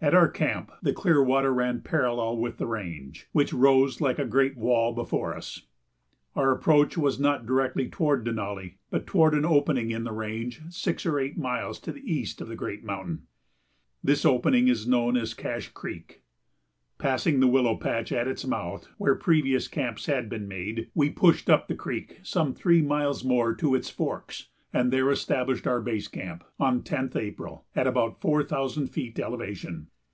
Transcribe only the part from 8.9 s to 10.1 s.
but toward an opening in